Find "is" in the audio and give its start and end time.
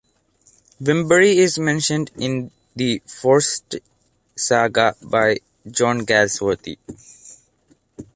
1.35-1.59